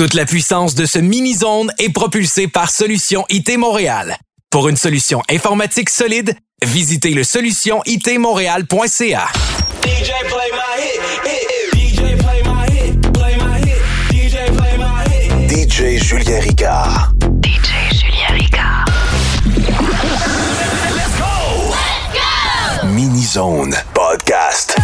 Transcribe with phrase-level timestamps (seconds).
[0.00, 4.16] Toute la puissance de ce mini-zone est propulsée par Solution IT Montréal.
[4.48, 6.34] Pour une solution informatique solide,
[6.64, 9.26] visitez le solutionitmontréal.ca.
[9.84, 11.76] DJ play my hit, hit, hit.
[11.76, 13.82] DJ play my hit, play my hit.
[14.10, 15.50] DJ play my hit.
[15.50, 17.12] DJ Julien Ricard.
[17.42, 18.86] DJ Julien Ricard.
[20.96, 21.74] Let's go!
[22.86, 24.78] Mini Zone Podcast.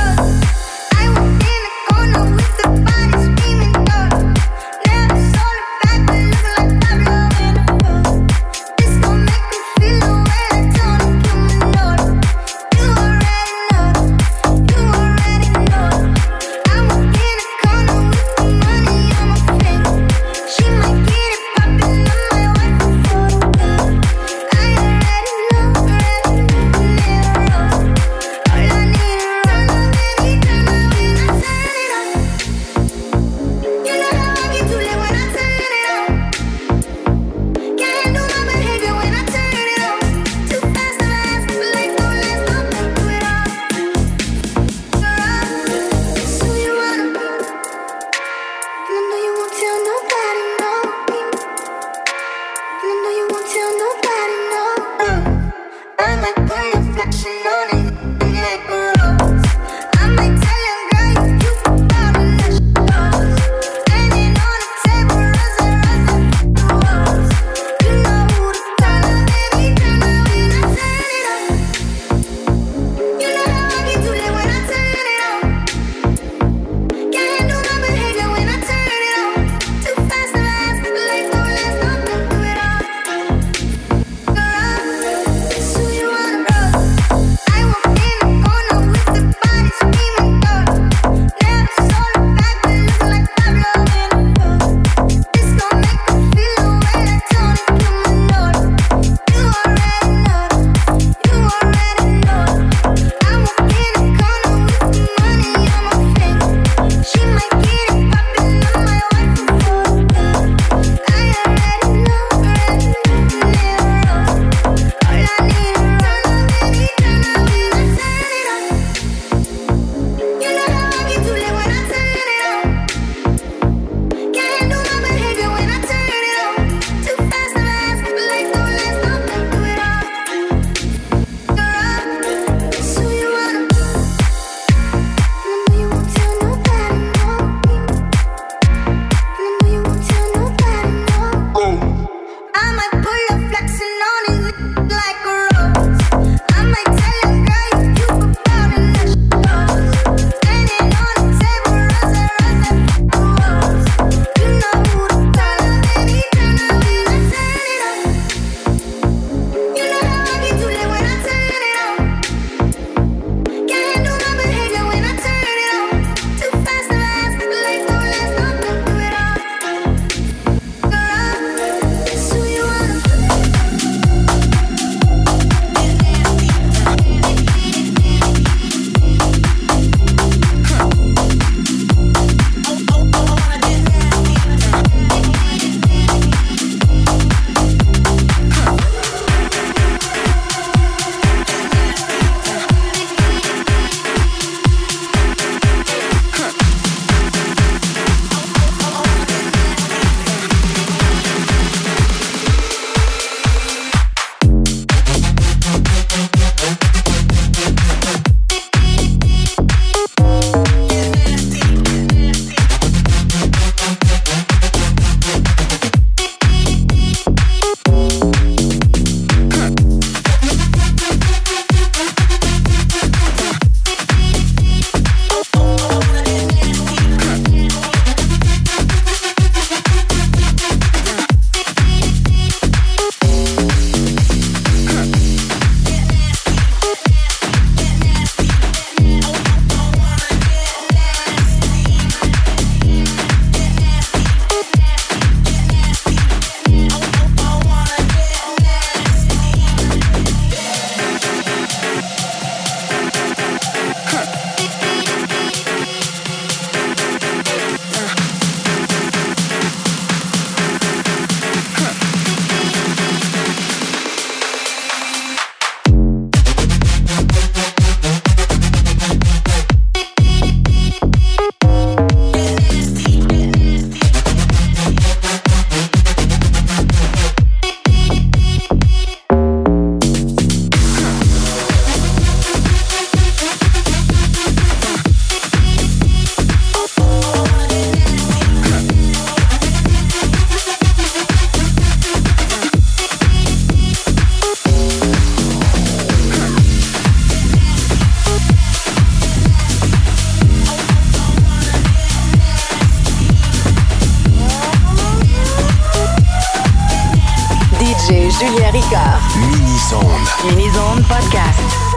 [308.07, 309.21] DJ Julien Ricard.
[309.35, 310.25] Mini Zone.
[310.45, 311.97] Mini Zone Podcast.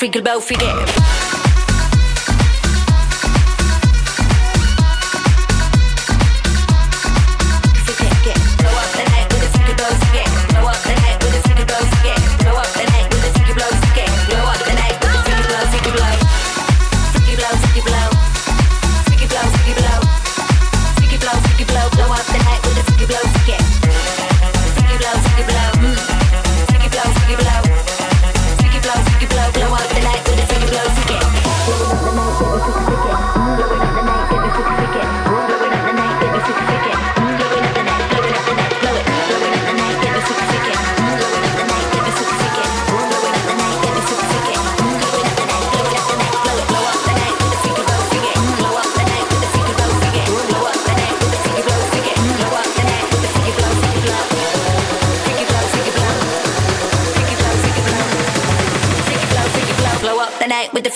[0.00, 1.29] freaking bow, freaking.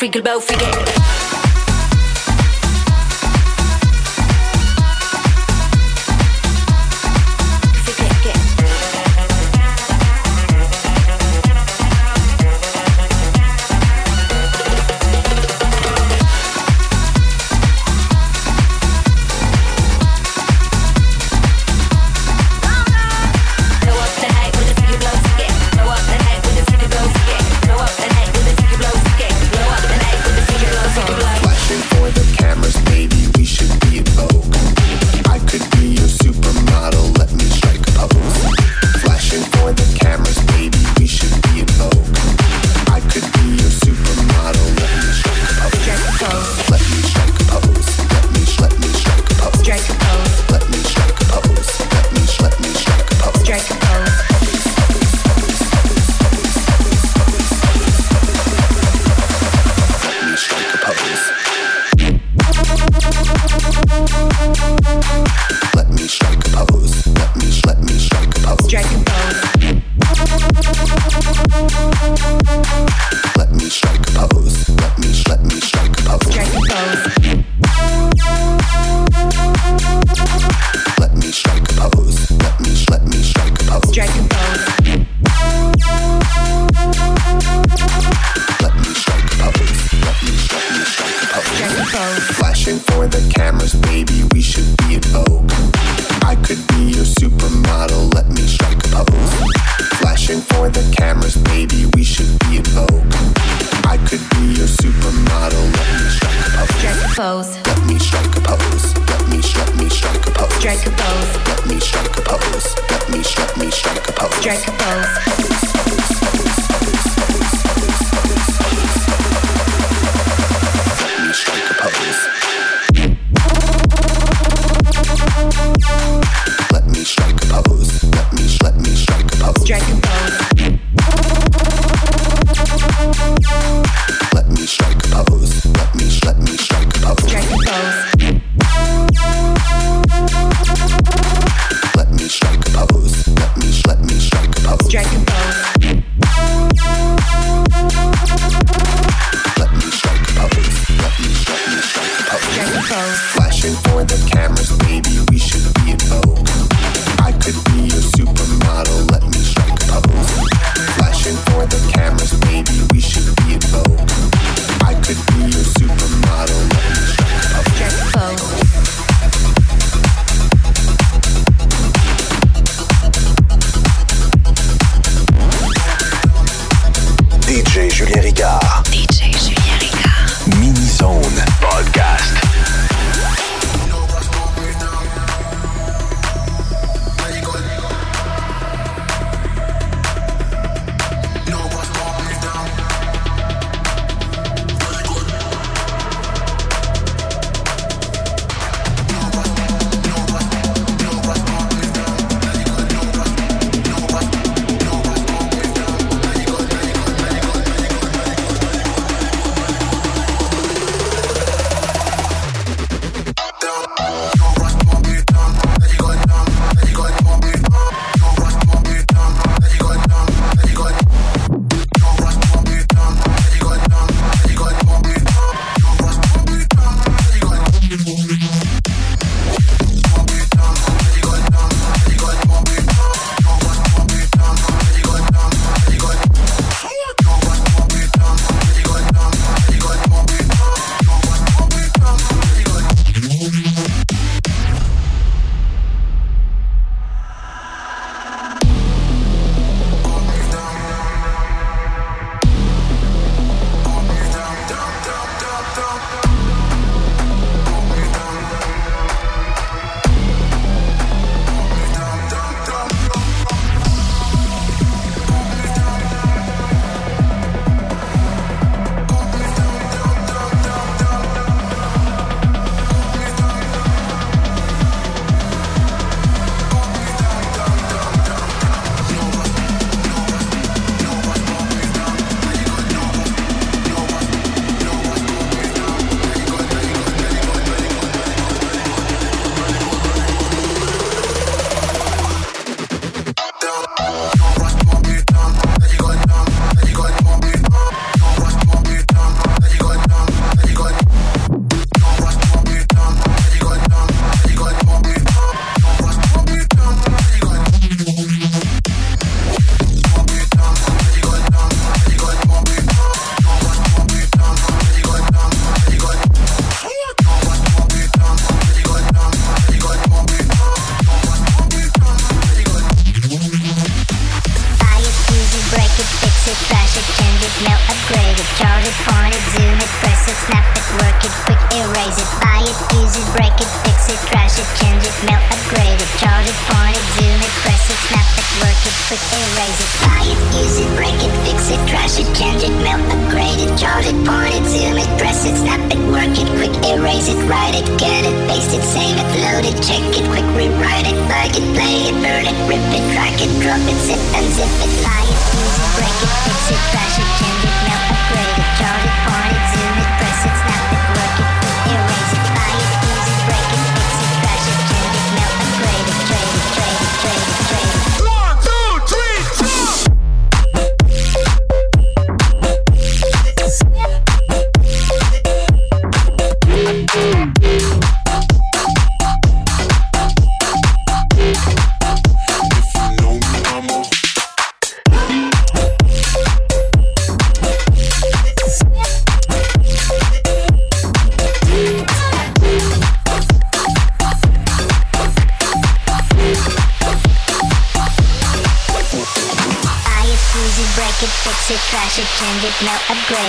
[0.04, 1.23] freak about figueira.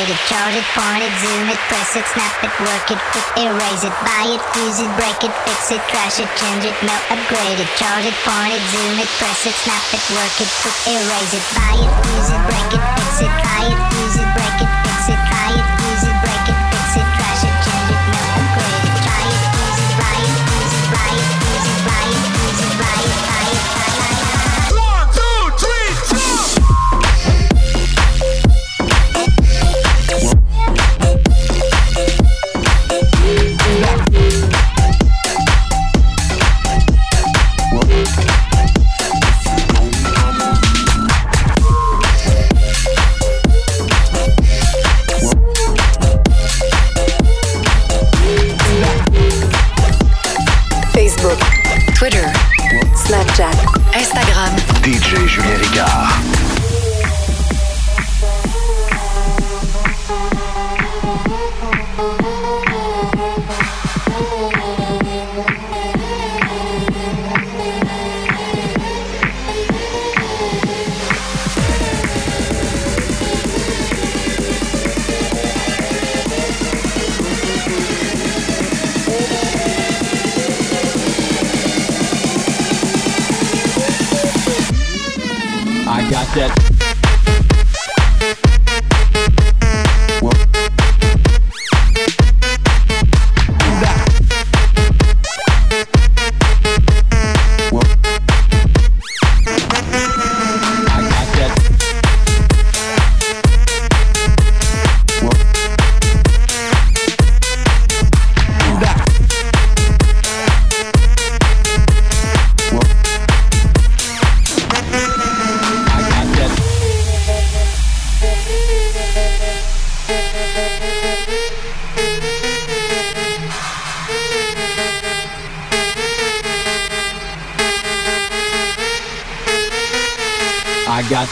[0.05, 3.25] Hit it, chart it, point it, zoom it, press it, snap it, work it, quick,
[3.41, 7.01] erase it, buy it, use it, break it, fix it, trash it, change it, melt,
[7.09, 10.77] upgrade it, Charge it, point it, zoom it, press it, snap it, work it, quick,
[10.93, 13.94] erase it, buy it, use it, break it, fix it, buy it.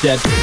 [0.04, 0.42] dead.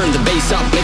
[0.00, 0.79] turn the bass up,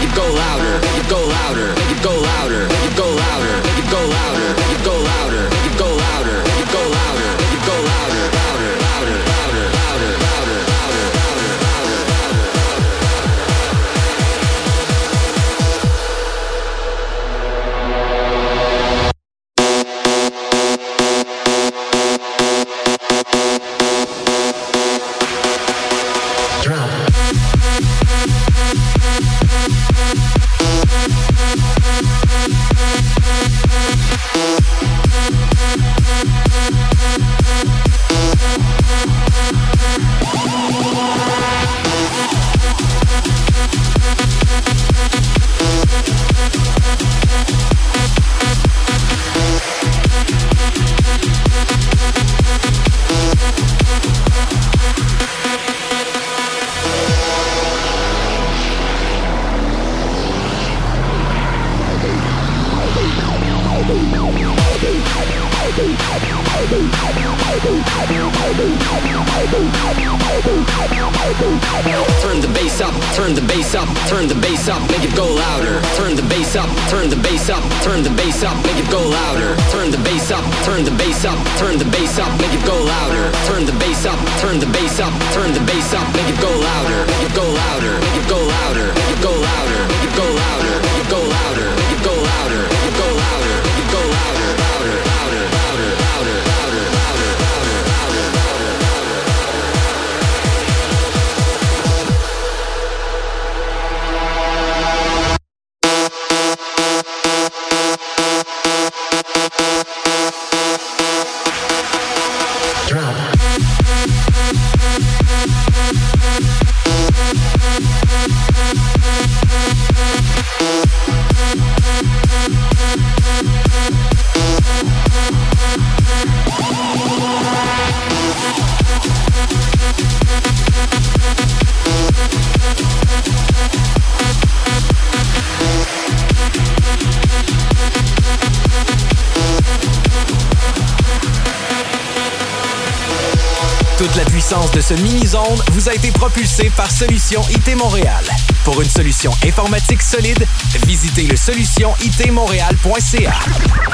[145.86, 148.24] vous a été propulsé par Solution IT Montréal.
[148.64, 150.44] Pour une solution informatique solide,
[150.86, 153.34] visitez le solutionitmontréal.ca.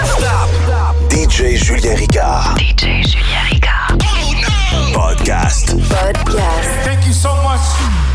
[0.05, 1.11] Stop.
[1.11, 2.55] DJ Julien Ricard.
[2.59, 3.97] DJ Julien Ricard.
[4.95, 5.75] Podcast.
[5.89, 6.69] Podcast.
[6.85, 8.12] Thank you so much.